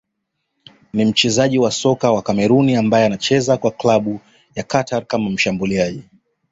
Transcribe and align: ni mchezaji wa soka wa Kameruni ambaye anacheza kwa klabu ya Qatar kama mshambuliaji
ni 0.93 1.05
mchezaji 1.05 1.59
wa 1.59 1.71
soka 1.71 2.11
wa 2.11 2.21
Kameruni 2.21 2.75
ambaye 2.75 3.05
anacheza 3.05 3.57
kwa 3.57 3.71
klabu 3.71 4.19
ya 4.55 4.63
Qatar 4.63 5.05
kama 5.05 5.29
mshambuliaji 5.29 6.03